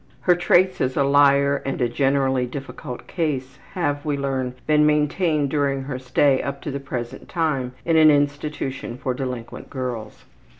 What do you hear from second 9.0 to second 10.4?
delinquent girls.